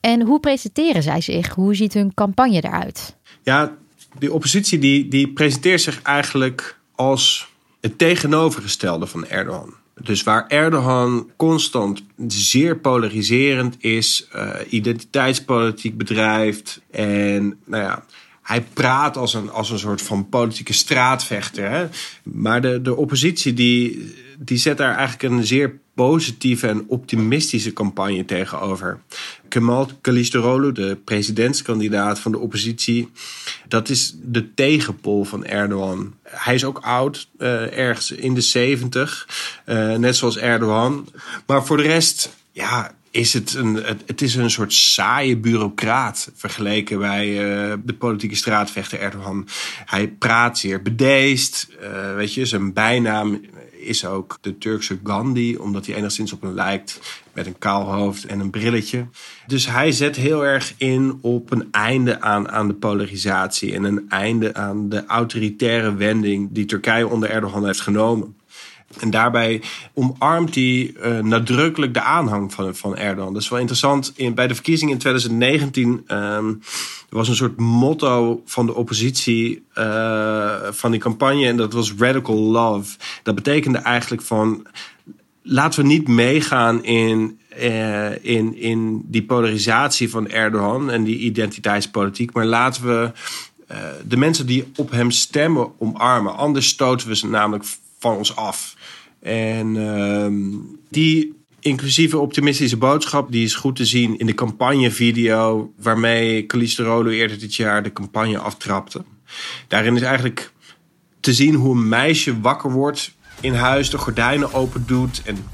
En 0.00 0.22
hoe 0.22 0.40
presenteren 0.40 1.02
zij 1.02 1.20
zich? 1.20 1.54
Hoe 1.54 1.74
ziet 1.74 1.94
hun 1.94 2.14
campagne 2.14 2.64
eruit? 2.64 3.16
Ja, 3.42 3.76
de 4.18 4.32
oppositie 4.32 4.78
die, 4.78 5.08
die 5.08 5.32
presenteert 5.32 5.80
zich 5.80 6.02
eigenlijk 6.02 6.75
als 6.96 7.48
het 7.80 7.98
tegenovergestelde 7.98 9.06
van 9.06 9.26
Erdogan. 9.26 9.74
Dus 10.02 10.22
waar 10.22 10.46
Erdogan 10.48 11.30
constant 11.36 12.02
zeer 12.26 12.78
polariserend 12.78 13.76
is, 13.78 14.28
uh, 14.34 14.50
identiteitspolitiek 14.68 15.96
bedrijft 15.96 16.80
en 16.90 17.58
nou 17.64 17.82
ja, 17.82 18.04
hij 18.46 18.62
praat 18.72 19.16
als 19.16 19.34
een, 19.34 19.50
als 19.50 19.70
een 19.70 19.78
soort 19.78 20.02
van 20.02 20.28
politieke 20.28 20.72
straatvechter. 20.72 21.70
Hè? 21.70 21.86
Maar 22.22 22.60
de, 22.60 22.82
de 22.82 22.96
oppositie 22.96 23.54
die, 23.54 24.14
die 24.38 24.58
zet 24.58 24.78
daar 24.78 24.96
eigenlijk 24.96 25.22
een 25.22 25.46
zeer 25.46 25.78
positieve 25.94 26.66
en 26.66 26.84
optimistische 26.88 27.72
campagne 27.72 28.24
tegenover. 28.24 29.00
Kemal 29.48 29.90
Kılıçdaroğlu, 30.00 30.72
de 30.72 30.96
presidentskandidaat 31.04 32.18
van 32.18 32.32
de 32.32 32.38
oppositie, 32.38 33.08
dat 33.68 33.88
is 33.88 34.14
de 34.22 34.54
tegenpol 34.54 35.24
van 35.24 35.44
Erdogan. 35.44 36.14
Hij 36.22 36.54
is 36.54 36.64
ook 36.64 36.78
oud, 36.78 37.28
uh, 37.38 37.78
ergens 37.78 38.10
in 38.10 38.34
de 38.34 38.40
zeventig, 38.40 39.28
uh, 39.66 39.94
net 39.94 40.16
zoals 40.16 40.38
Erdogan. 40.38 41.08
Maar 41.46 41.64
voor 41.64 41.76
de 41.76 41.82
rest, 41.82 42.36
ja, 42.52 42.94
is 43.16 43.32
het 43.32 43.54
een, 43.54 43.74
het 44.06 44.22
is 44.22 44.34
een 44.34 44.50
soort 44.50 44.72
saaie 44.72 45.36
bureaucraat 45.36 46.30
vergeleken 46.34 46.98
bij 46.98 47.28
uh, 47.28 47.74
de 47.84 47.94
politieke 47.94 48.36
straatvechter 48.36 49.00
Erdogan. 49.00 49.48
Hij 49.84 50.08
praat 50.08 50.58
zeer 50.58 50.82
bedeesd. 50.82 51.68
Uh, 51.82 52.14
weet 52.14 52.34
je, 52.34 52.46
zijn 52.46 52.72
bijnaam 52.72 53.40
is 53.72 54.04
ook 54.04 54.38
de 54.40 54.58
Turkse 54.58 54.98
Gandhi, 55.04 55.56
omdat 55.56 55.86
hij 55.86 55.94
enigszins 55.94 56.32
op 56.32 56.42
hem 56.42 56.54
lijkt. 56.54 57.00
Met 57.32 57.46
een 57.46 57.58
kaal 57.58 57.92
hoofd 57.92 58.24
en 58.24 58.40
een 58.40 58.50
brilletje. 58.50 59.06
Dus 59.46 59.66
hij 59.66 59.92
zet 59.92 60.16
heel 60.16 60.44
erg 60.44 60.74
in 60.76 61.18
op 61.20 61.52
een 61.52 61.68
einde 61.70 62.20
aan, 62.20 62.48
aan 62.48 62.68
de 62.68 62.74
polarisatie. 62.74 63.74
En 63.74 63.84
een 63.84 64.06
einde 64.08 64.54
aan 64.54 64.88
de 64.88 65.06
autoritaire 65.06 65.94
wending 65.94 66.48
die 66.52 66.64
Turkije 66.64 67.08
onder 67.08 67.30
Erdogan 67.30 67.66
heeft 67.66 67.80
genomen. 67.80 68.35
En 69.00 69.10
daarbij 69.10 69.62
omarmt 69.94 70.54
hij 70.54 70.94
uh, 71.04 71.18
nadrukkelijk 71.18 71.94
de 71.94 72.00
aanhang 72.00 72.52
van, 72.52 72.74
van 72.74 72.96
Erdogan. 72.96 73.32
Dat 73.32 73.42
is 73.42 73.48
wel 73.48 73.58
interessant. 73.58 74.12
In, 74.16 74.34
bij 74.34 74.46
de 74.46 74.54
verkiezingen 74.54 74.92
in 74.92 75.00
2019 75.00 75.88
um, 75.88 76.02
ehm, 76.06 76.54
was 77.08 77.28
een 77.28 77.36
soort 77.36 77.58
motto 77.58 78.42
van 78.44 78.66
de 78.66 78.74
oppositie 78.74 79.64
uh, 79.78 80.54
van 80.70 80.90
die 80.90 81.00
campagne. 81.00 81.46
En 81.46 81.56
dat 81.56 81.72
was 81.72 81.94
Radical 81.98 82.36
Love. 82.36 82.96
Dat 83.22 83.34
betekende 83.34 83.78
eigenlijk 83.78 84.22
van 84.22 84.66
laten 85.42 85.80
we 85.82 85.86
niet 85.86 86.08
meegaan 86.08 86.84
in, 86.84 87.38
uh, 87.60 88.24
in, 88.24 88.56
in 88.56 89.02
die 89.04 89.22
polarisatie 89.22 90.10
van 90.10 90.28
Erdogan 90.28 90.90
en 90.90 91.04
die 91.04 91.18
identiteitspolitiek. 91.18 92.32
Maar 92.32 92.46
laten 92.46 92.86
we 92.86 93.12
de 94.04 94.16
mensen 94.16 94.46
die 94.46 94.64
op 94.76 94.90
hem 94.90 95.10
stemmen 95.10 95.72
omarmen. 95.78 96.36
Anders 96.36 96.68
stoten 96.68 97.08
we 97.08 97.16
ze 97.16 97.26
namelijk 97.26 97.64
van 97.98 98.16
ons 98.16 98.36
af. 98.36 98.76
En 99.20 99.76
ehm, 99.76 100.34
die 100.88 101.34
inclusieve 101.60 102.18
optimistische 102.18 102.76
boodschap 102.76 103.32
die 103.32 103.44
is 103.44 103.54
goed 103.54 103.76
te 103.76 103.84
zien 103.84 104.18
in 104.18 104.26
de 104.26 104.34
campagnevideo 104.34 105.72
waarmee 105.76 106.46
Rolo 106.76 107.10
eerder 107.10 107.38
dit 107.38 107.54
jaar 107.54 107.82
de 107.82 107.92
campagne 107.92 108.38
aftrapte. 108.38 109.04
Daarin 109.68 109.96
is 109.96 110.02
eigenlijk 110.02 110.52
te 111.20 111.34
zien 111.34 111.54
hoe 111.54 111.74
een 111.74 111.88
meisje 111.88 112.40
wakker 112.40 112.72
wordt 112.72 113.14
in 113.40 113.54
huis, 113.54 113.90
de 113.90 113.98
gordijnen 113.98 114.52
open 114.52 114.84
doet 114.86 115.22
en 115.24 115.44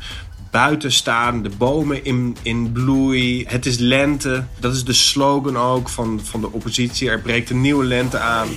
buiten 0.50 0.92
staan, 0.92 1.42
de 1.42 1.48
bomen 1.48 2.04
in, 2.04 2.36
in 2.42 2.72
bloei. 2.72 3.44
Het 3.48 3.66
is 3.66 3.78
lente. 3.78 4.44
Dat 4.60 4.74
is 4.74 4.84
de 4.84 4.92
slogan 4.92 5.56
ook 5.56 5.88
van, 5.88 6.20
van 6.22 6.40
de 6.40 6.52
oppositie. 6.52 7.10
Er 7.10 7.20
breekt 7.20 7.50
een 7.50 7.60
nieuwe 7.60 7.84
lente 7.84 8.18
aan. 8.18 8.48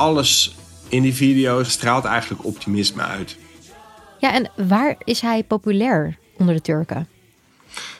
Alles 0.00 0.54
in 0.88 1.02
die 1.02 1.14
video 1.14 1.62
straalt 1.62 2.04
eigenlijk 2.04 2.44
optimisme 2.44 3.02
uit. 3.02 3.36
Ja, 4.18 4.32
en 4.32 4.50
waar 4.68 4.96
is 5.04 5.20
hij 5.20 5.44
populair 5.44 6.18
onder 6.36 6.54
de 6.54 6.60
Turken? 6.60 7.08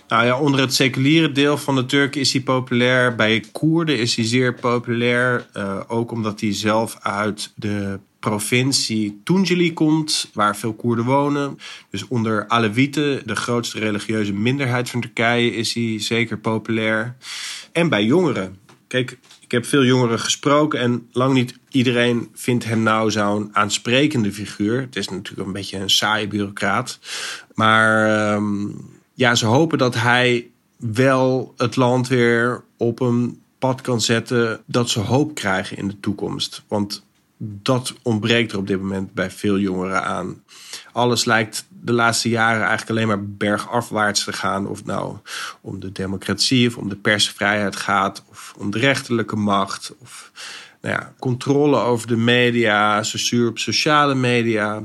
Nou 0.09 0.25
ja, 0.25 0.38
onder 0.40 0.61
het 0.61 0.75
seculiere 0.75 1.33
deel 1.33 1.59
van 1.59 1.75
de 1.75 1.87
Turken 1.87 2.21
is 2.21 2.33
hij 2.33 2.42
populair. 2.42 3.14
Bij 3.14 3.45
Koerden 3.52 3.99
is 3.99 4.16
hij 4.16 4.25
zeer 4.25 4.54
populair. 4.54 5.47
Uh, 5.57 5.80
ook 5.88 6.12
omdat 6.12 6.40
hij 6.40 6.54
zelf 6.54 6.99
uit 7.00 7.52
de 7.54 7.99
provincie 8.19 9.21
Tunceli 9.25 9.73
komt, 9.73 10.30
waar 10.33 10.57
veel 10.57 10.73
Koerden 10.73 11.04
wonen. 11.04 11.59
Dus 11.90 12.09
onder 12.09 12.49
Alewieten, 12.49 13.23
de 13.26 13.37
grootste 13.37 13.78
religieuze 13.78 14.33
minderheid 14.33 14.90
van 14.90 15.00
Turkije, 15.00 15.54
is 15.54 15.75
hij 15.75 15.95
zeker 15.99 16.38
populair. 16.38 17.16
En 17.73 17.88
bij 17.88 18.04
jongeren. 18.04 18.59
Kijk, 18.90 19.18
ik 19.40 19.50
heb 19.50 19.64
veel 19.64 19.85
jongeren 19.85 20.18
gesproken 20.18 20.80
en 20.80 21.09
lang 21.12 21.35
niet 21.35 21.59
iedereen 21.68 22.30
vindt 22.35 22.64
hem 22.64 22.82
nou 22.82 23.11
zo'n 23.11 23.49
aansprekende 23.52 24.32
figuur. 24.32 24.80
Het 24.80 24.97
is 24.97 25.09
natuurlijk 25.09 25.47
een 25.47 25.52
beetje 25.52 25.78
een 25.78 25.90
saaie 25.90 26.28
bureaucraat. 26.28 26.99
Maar 27.54 28.35
um, 28.35 28.76
ja, 29.14 29.35
ze 29.35 29.47
hopen 29.47 29.78
dat 29.78 29.94
hij 29.94 30.50
wel 30.76 31.54
het 31.56 31.76
land 31.76 32.09
weer 32.09 32.64
op 32.76 33.00
een 33.00 33.40
pad 33.59 33.80
kan 33.80 34.00
zetten 34.00 34.61
dat 34.66 34.90
ze 34.90 35.00
hoop 35.00 35.35
krijgen 35.35 35.76
in 35.76 35.88
de 35.88 36.00
toekomst. 36.00 36.62
Want 36.68 37.04
dat 37.42 37.94
ontbreekt 38.02 38.52
er 38.52 38.59
op 38.59 38.66
dit 38.66 38.80
moment 38.80 39.14
bij 39.14 39.30
veel 39.30 39.59
jongeren 39.59 40.04
aan. 40.04 40.42
Alles 40.92 41.25
lijkt 41.25 41.66
de 41.83 41.93
laatste 41.93 42.29
jaren 42.29 42.67
eigenlijk 42.67 42.91
alleen 42.91 43.07
maar 43.07 43.27
bergafwaarts 43.27 44.25
te 44.25 44.33
gaan. 44.33 44.67
Of 44.67 44.85
nou 44.85 45.17
om 45.61 45.81
de 45.81 45.93
democratie 45.93 46.69
of 46.69 46.77
om 46.77 46.89
de 46.89 46.97
persvrijheid 46.97 47.77
gaat. 47.77 48.25
Of 48.31 48.55
om 48.59 48.71
de 48.71 48.79
rechterlijke 48.79 49.37
macht. 49.37 49.95
Of 50.01 50.33
nou 50.81 50.95
ja, 50.95 51.13
controle 51.19 51.79
over 51.79 52.07
de 52.07 52.17
media, 52.17 53.03
censuur 53.03 53.49
op 53.49 53.59
sociale 53.59 54.15
media. 54.15 54.83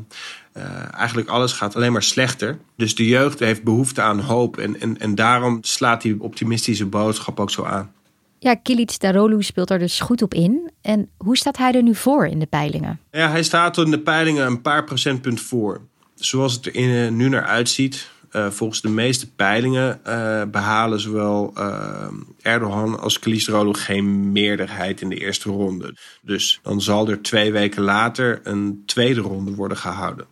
Uh, 0.58 0.64
eigenlijk 0.94 1.28
alles 1.28 1.52
gaat 1.52 1.76
alleen 1.76 1.92
maar 1.92 2.04
slechter. 2.04 2.58
Dus 2.76 2.96
de 2.96 3.08
jeugd 3.08 3.40
heeft 3.40 3.64
behoefte 3.64 4.02
aan 4.02 4.20
hoop. 4.20 4.58
En, 4.58 4.80
en, 4.80 5.00
en 5.00 5.16
daarom 5.16 5.58
slaat 5.62 6.02
die 6.02 6.22
optimistische 6.22 6.86
boodschap 6.86 7.40
ook 7.40 7.52
zo 7.52 7.64
aan. 7.64 7.92
Ja, 8.40 8.56
Kilic 8.56 9.00
Darolu 9.00 9.44
speelt 9.44 9.70
er 9.70 9.80
dus 9.80 10.00
goed 10.00 10.22
op 10.22 10.34
in. 10.34 10.72
En 10.82 11.10
hoe 11.18 11.38
staat 11.38 11.58
hij 11.58 11.74
er 11.74 11.84
nu 11.84 11.96
voor 11.96 12.28
in 12.28 12.40
de 12.40 12.46
peilingen? 12.46 13.00
Ja, 13.12 13.30
hij 13.30 13.44
staat 13.44 13.78
in 13.78 13.92
de 13.92 14.00
peilingen 14.00 14.46
een 14.46 14.62
paar 14.62 14.84
procentpunt 14.84 15.42
voor. 15.42 15.82
Zoals 16.16 16.54
het 16.54 16.66
er 16.66 16.76
in, 16.76 17.16
nu 17.16 17.30
naar 17.30 17.46
uitziet, 17.46 18.14
Uh, 18.36 18.50
volgens 18.52 18.82
de 18.82 18.90
meeste 18.90 19.32
peilingen 19.32 20.00
uh, 20.08 20.44
behalen 20.44 21.00
zowel 21.00 21.54
uh, 21.58 22.08
Erdogan 22.42 23.00
als 23.00 23.20
Kılıçdaroğlu 23.20 23.72
geen 23.72 24.32
meerderheid 24.32 25.02
in 25.02 25.10
de 25.10 25.16
eerste 25.16 25.50
ronde. 25.50 25.96
Dus 26.22 26.60
dan 26.64 26.82
zal 26.82 27.10
er 27.10 27.22
twee 27.22 27.52
weken 27.52 27.84
later 27.84 28.42
een 28.44 28.84
tweede 28.86 29.22
ronde 29.22 29.52
worden 29.52 29.78
gehouden. 29.78 30.26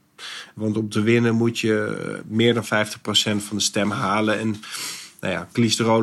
Want 0.55 0.77
om 0.77 0.89
te 0.89 1.01
winnen 1.01 1.35
moet 1.35 1.59
je 1.59 1.97
meer 2.27 2.53
dan 2.53 2.65
50% 2.65 2.67
van 3.17 3.57
de 3.57 3.59
stem 3.59 3.91
halen. 3.91 4.39
En 4.39 4.55
nou 5.21 5.33
ja, 5.33 5.47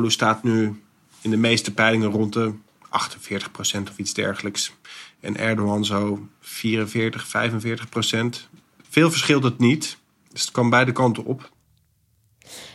staat 0.09 0.43
nu 0.43 0.81
in 1.21 1.29
de 1.29 1.37
meeste 1.37 1.73
peilingen 1.73 2.09
rond 2.09 2.33
de 2.33 2.53
48% 2.85 3.81
of 3.89 3.97
iets 3.97 4.13
dergelijks. 4.13 4.73
En 5.19 5.37
Erdogan 5.37 5.85
zo 5.85 6.27
44, 6.39 7.27
45%. 8.45 8.60
Veel 8.91 9.11
verschilt 9.11 9.43
het 9.43 9.59
niet. 9.59 9.97
Dus 10.31 10.41
het 10.41 10.51
kan 10.51 10.69
beide 10.69 10.91
kanten 10.91 11.25
op. 11.25 11.51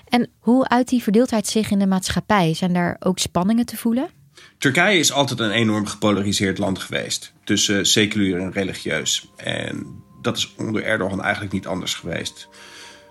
En 0.08 0.30
hoe 0.38 0.68
uit 0.68 0.88
die 0.88 1.02
verdeeldheid 1.02 1.46
zich 1.46 1.70
in 1.70 1.78
de 1.78 1.86
maatschappij? 1.86 2.54
Zijn 2.54 2.72
daar 2.72 2.96
ook 3.00 3.18
spanningen 3.18 3.66
te 3.66 3.76
voelen? 3.76 4.10
Turkije 4.58 4.98
is 4.98 5.12
altijd 5.12 5.40
een 5.40 5.50
enorm 5.50 5.86
gepolariseerd 5.86 6.58
land 6.58 6.78
geweest. 6.78 7.32
Tussen 7.44 7.86
seculier 7.86 8.40
en 8.40 8.52
religieus. 8.52 9.28
En 9.36 10.02
dat 10.22 10.36
is 10.36 10.54
onder 10.56 10.84
Erdogan 10.84 11.22
eigenlijk 11.22 11.52
niet 11.52 11.66
anders 11.66 11.94
geweest. 11.94 12.48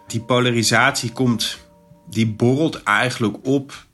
Die 0.08 0.22
polarisatie 0.22 1.12
komt, 1.12 1.58
die 2.10 2.28
borrelt 2.28 2.84
eigenlijk 2.84 3.38
op 3.48 3.86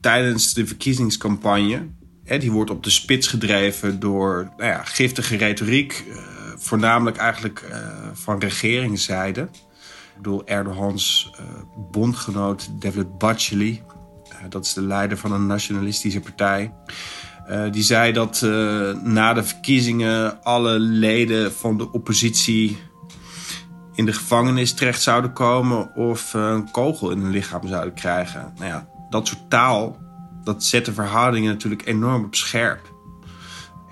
tijdens 0.00 0.54
de 0.54 0.66
verkiezingscampagne. 0.66 1.88
Die 2.38 2.52
wordt 2.52 2.70
op 2.70 2.84
de 2.84 2.90
spits 2.90 3.26
gedreven 3.26 4.00
door 4.00 4.52
nou 4.56 4.70
ja, 4.70 4.84
giftige 4.84 5.36
retoriek. 5.36 6.04
Eh, 6.62 6.68
voornamelijk 6.68 7.16
eigenlijk 7.16 7.64
uh, 7.70 7.76
van 8.12 8.40
regeringszijde. 8.40 9.48
Door 10.20 10.42
Erdogans 10.44 11.32
uh, 11.40 11.46
bondgenoot 11.90 12.68
David 12.80 13.18
Baceli. 13.18 13.82
dat 14.48 14.64
is 14.64 14.72
de 14.72 14.82
leider 14.82 15.18
van 15.18 15.32
een 15.32 15.46
nationalistische 15.46 16.20
partij. 16.20 16.72
die 17.70 17.82
zei 17.82 18.12
dat 18.12 18.40
na 19.02 19.32
de 19.32 19.44
verkiezingen 19.44 20.42
alle 20.42 20.78
leden 20.78 21.52
van 21.52 21.78
de 21.78 21.92
oppositie 21.92 22.78
in 23.94 24.06
de 24.06 24.12
gevangenis 24.12 24.72
terecht 24.72 25.02
zouden 25.02 25.32
komen 25.32 25.94
of 25.94 26.34
een 26.34 26.70
kogel 26.70 27.10
in 27.10 27.20
hun 27.20 27.30
lichaam 27.30 27.66
zouden 27.66 27.94
krijgen. 27.94 28.52
Nou 28.56 28.70
ja, 28.70 28.86
dat 29.10 29.28
soort 29.28 29.50
taal, 29.50 29.98
dat 30.44 30.64
zet 30.64 30.84
de 30.84 30.92
verhoudingen 30.92 31.52
natuurlijk 31.52 31.86
enorm 31.86 32.24
op 32.24 32.34
scherp. 32.34 32.91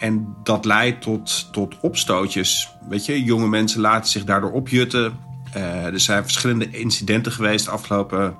En 0.00 0.36
dat 0.42 0.64
leidt 0.64 1.02
tot, 1.02 1.48
tot 1.52 1.80
opstootjes. 1.80 2.74
Weet 2.88 3.06
je, 3.06 3.22
jonge 3.22 3.48
mensen 3.48 3.80
laten 3.80 4.10
zich 4.10 4.24
daardoor 4.24 4.52
opjutten. 4.52 5.18
Uh, 5.56 5.84
er 5.84 6.00
zijn 6.00 6.22
verschillende 6.22 6.70
incidenten 6.70 7.32
geweest 7.32 7.64
de 7.64 7.70
afgelopen 7.70 8.36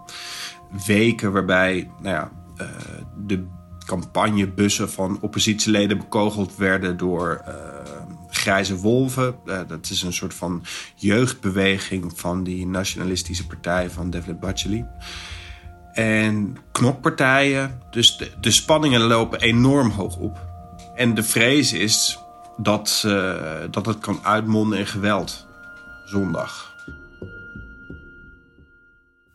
weken, 0.87 1.33
waarbij 1.33 1.91
nou 2.01 2.15
ja, 2.15 2.31
uh, 2.61 2.67
de 3.27 3.47
campagnebussen 3.87 4.91
van 4.91 5.19
oppositieleden 5.21 5.99
bekogeld 5.99 6.57
werden 6.57 6.97
door 6.97 7.43
uh, 7.49 7.55
grijze 8.29 8.77
wolven. 8.77 9.35
dat 9.45 9.91
is 9.91 10.03
een 10.03 10.13
soort 10.13 10.35
van 10.35 10.63
jeugdbeweging 10.95 12.13
van 12.15 12.45
die 12.45 12.67
nationalistische 12.67 13.47
partij 13.47 13.91
van 13.91 14.11
Devlet 14.11 14.41
Baceli. 14.41 14.85
En 15.93 16.57
knokpartijen. 16.73 17.81
Dus 17.91 18.17
de, 18.17 18.31
de 18.41 18.51
spanningen 18.51 19.01
lopen 19.01 19.41
enorm 19.41 19.91
hoog 19.91 20.17
op. 20.17 20.50
En 21.01 21.15
de 21.15 21.23
vrees 21.23 21.73
is 21.73 22.19
dat, 22.57 23.03
uh, 23.07 23.35
dat 23.71 23.87
het 23.87 23.99
kan 23.99 24.19
uitmonden 24.23 24.79
in 24.79 24.87
geweld 24.87 25.47
zondag. 26.05 26.75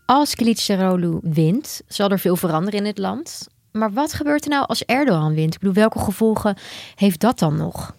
Als 0.05 0.35
Kılıçdaroğlu 0.35 1.19
wint, 1.21 1.81
zal 1.87 2.09
er 2.09 2.19
veel 2.19 2.35
veranderen 2.35 2.79
in 2.79 2.85
het 2.85 2.97
land. 2.97 3.47
Maar 3.71 3.93
wat 3.93 4.13
gebeurt 4.13 4.43
er 4.43 4.49
nou 4.49 4.65
als 4.65 4.85
Erdogan 4.85 5.33
wint? 5.33 5.53
Ik 5.53 5.59
bedoel, 5.59 5.75
welke 5.75 5.99
gevolgen 5.99 6.57
heeft 6.95 7.19
dat 7.19 7.39
dan 7.39 7.57
nog? 7.57 7.95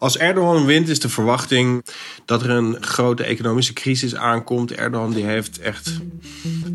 Als 0.00 0.18
Erdogan 0.18 0.64
wint 0.64 0.88
is 0.88 1.00
de 1.00 1.08
verwachting 1.08 1.84
dat 2.24 2.42
er 2.42 2.50
een 2.50 2.76
grote 2.80 3.24
economische 3.24 3.72
crisis 3.72 4.14
aankomt. 4.14 4.72
Erdogan 4.72 5.12
die 5.12 5.24
heeft 5.24 5.58
echt 5.58 6.00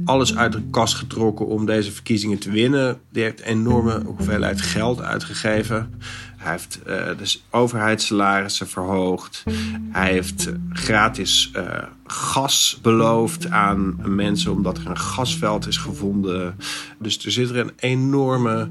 alles 0.06 0.36
uit 0.36 0.52
de 0.52 0.62
kast 0.72 0.94
getrokken 0.94 1.46
om 1.48 1.66
deze 1.66 1.92
verkiezingen 1.92 2.38
te 2.38 2.52
winnen. 2.52 3.00
Die 3.12 3.24
heeft 3.24 3.42
enorme 3.42 4.02
hoeveelheid 4.06 4.62
geld 4.62 5.02
uitgegeven. 5.02 6.00
Hij 6.46 6.54
heeft 6.54 6.80
uh, 6.88 7.18
dus 7.18 7.44
overheidssalarissen 7.50 8.68
verhoogd. 8.68 9.44
Hij 9.92 10.12
heeft 10.12 10.52
gratis 10.70 11.52
uh, 11.56 11.64
gas 12.06 12.80
beloofd 12.82 13.50
aan 13.50 13.96
mensen 14.16 14.52
omdat 14.52 14.78
er 14.78 14.90
een 14.90 14.98
gasveld 14.98 15.68
is 15.68 15.78
gevonden. 15.78 16.56
Dus 17.00 17.26
er 17.26 17.32
zit 17.32 17.50
er 17.50 17.58
een 17.58 17.72
enorme 17.76 18.68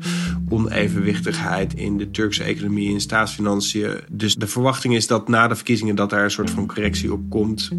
onevenwichtigheid 0.49 1.75
in 1.75 1.99
de 1.99 2.11
Turkse 2.11 2.43
economie 2.43 2.95
en 2.95 3.01
staatsfinanciën. 3.01 4.01
Dus 4.09 4.35
de 4.35 4.47
verwachting 4.47 4.95
is 4.95 5.07
dat 5.07 5.29
na 5.29 5.49
de 5.49 5.55
verkiezingen 5.55 5.95
dat 5.95 6.11
daar 6.11 6.25
een 6.25 6.31
soort 6.31 6.51
van 6.51 6.67
correctie 6.67 7.13
op 7.13 7.31
komt. 7.31 7.71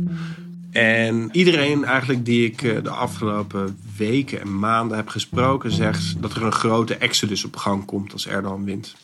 En 0.71 1.29
iedereen 1.31 1.83
eigenlijk 1.83 2.25
die 2.25 2.45
ik 2.45 2.61
eh, 2.61 2.83
de 2.83 2.89
afgelopen 2.89 3.77
weken 3.97 4.41
en 4.41 4.59
maanden 4.59 4.97
heb 4.97 5.07
gesproken, 5.07 5.71
zegt 5.71 6.21
dat 6.21 6.35
er 6.35 6.43
een 6.43 6.51
grote 6.51 6.95
exodus 6.95 7.45
op 7.45 7.55
gang 7.55 7.85
komt 7.85 8.13
als 8.13 8.27
Erdogan 8.27 8.63
wint. 8.63 8.95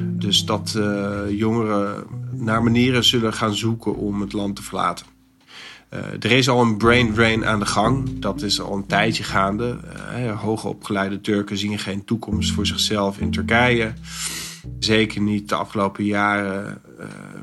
Dus 0.00 0.44
dat 0.44 0.74
uh, 0.76 1.20
jongeren 1.28 2.04
naar 2.32 2.62
manieren 2.62 3.04
zullen 3.04 3.32
gaan 3.32 3.54
zoeken 3.54 3.96
om 3.96 4.20
het 4.20 4.32
land 4.32 4.56
te 4.56 4.62
verlaten. 4.62 5.06
Uh, 5.94 5.98
er 5.98 6.30
is 6.30 6.48
al 6.48 6.60
een 6.60 6.76
brain 6.76 7.12
drain 7.12 7.46
aan 7.46 7.58
de 7.58 7.66
gang. 7.66 8.18
Dat 8.18 8.42
is 8.42 8.60
al 8.60 8.76
een 8.76 8.86
tijdje 8.86 9.22
gaande. 9.22 9.78
Uh, 10.16 10.40
hoogopgeleide 10.40 11.20
Turken 11.20 11.58
zien 11.58 11.78
geen 11.78 12.04
toekomst 12.04 12.52
voor 12.52 12.66
zichzelf 12.66 13.18
in 13.18 13.30
Turkije. 13.30 13.92
Zeker 14.78 15.20
niet 15.20 15.48
de 15.48 15.54
afgelopen 15.54 16.04
jaren 16.04 16.82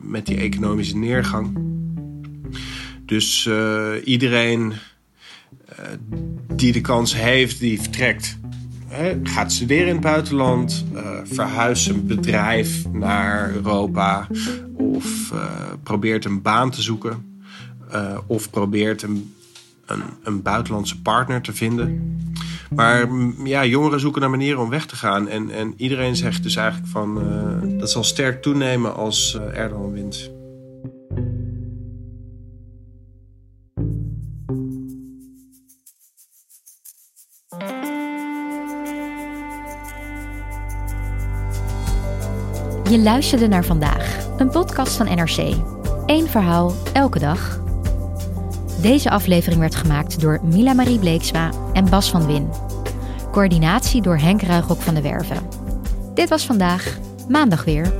met 0.02 0.26
die 0.26 0.38
economische 0.38 0.98
neergang. 0.98 1.58
Dus 3.06 3.50
iedereen 4.04 4.74
die 6.56 6.72
de 6.72 6.82
kans 6.82 7.16
heeft, 7.16 7.60
die 7.60 7.82
vertrekt 7.82 8.38
gaat 9.24 9.52
studeren 9.52 9.88
in 9.88 9.94
het 9.94 10.02
buitenland, 10.02 10.86
uh, 10.94 11.10
verhuist 11.24 11.84
zijn 11.84 12.08
bedrijf 12.08 12.86
naar 12.92 13.52
Europa 13.54 14.28
of 14.74 15.32
uh, 15.34 15.44
probeert 15.84 16.26
een 16.26 16.42
baan 16.42 16.72
te 16.72 16.82
zoeken 16.82 17.44
uh, 17.94 18.18
of 18.28 18.50
probeert 18.50 19.02
een, 19.02 19.34
een, 19.86 20.02
een, 20.24 20.42
buitenlandse 20.42 21.02
partner 21.02 21.42
te 21.42 21.54
vinden. 21.54 22.20
Maar 22.70 23.08
ja, 23.44 23.66
jongeren 23.66 24.00
zoeken 24.00 24.22
naar 24.22 24.30
manieren 24.30 24.62
om 24.62 24.70
weg 24.70 24.86
te 24.86 24.96
gaan. 24.96 25.28
En, 25.28 25.52
en 25.52 25.74
iedereen 25.78 26.16
zegt 26.16 26.44
dus 26.44 26.56
eigenlijk 26.56 26.92
van 26.92 27.24
dat 27.80 27.92
zal 27.92 28.04
sterk 28.04 28.42
toenemen 28.42 28.96
als 28.96 29.40
Erdogan 29.54 29.92
wint. 29.92 30.32
Je 42.90 43.00
luisterde 43.00 43.48
naar 43.48 43.66
vandaag, 43.66 44.28
een 44.38 44.50
podcast 44.50 44.96
van 44.96 45.06
NRC. 45.06 45.56
Eén 46.06 46.28
verhaal, 46.28 46.74
elke 46.94 47.20
dag. 47.20 47.62
Deze 48.82 49.10
aflevering 49.10 49.60
werd 49.60 49.76
gemaakt 49.76 50.22
door 50.22 50.40
Mila 50.44 50.74
Marie 50.74 51.00
Bleeksma 51.00 51.52
en 51.74 51.90
Bas 51.90 52.10
van 52.10 52.26
Win. 52.26 52.50
Coördinatie 53.32 54.02
door 54.02 54.18
Henk 54.18 54.42
Ruigrok 54.42 54.82
van 54.82 54.94
de 54.94 55.02
Werven. 55.02 55.38
Dit 56.14 56.30
was 56.30 56.46
vandaag, 56.46 56.98
maandag 57.30 57.64
weer. 57.64 57.94